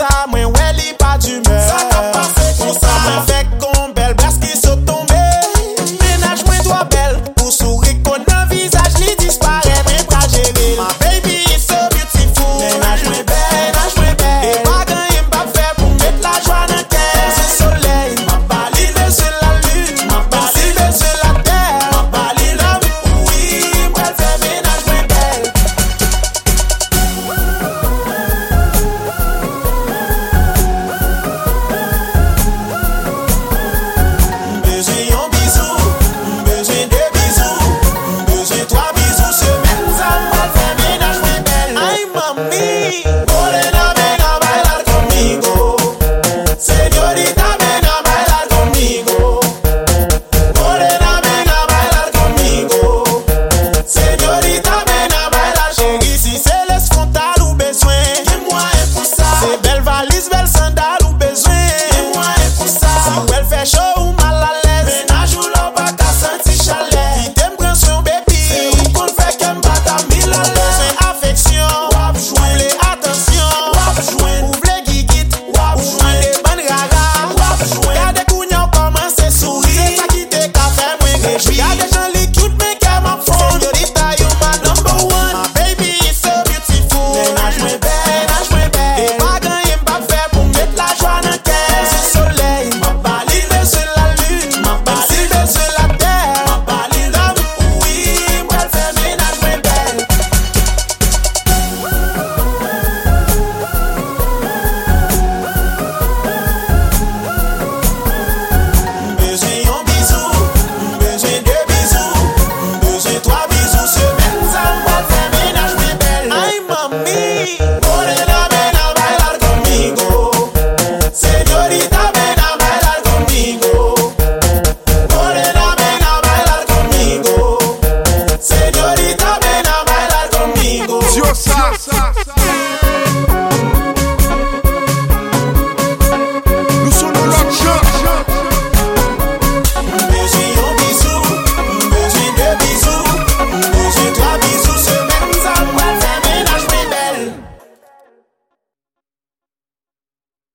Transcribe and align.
Time 0.00 0.30
moi, 0.30 0.46
ouais. 0.46 0.59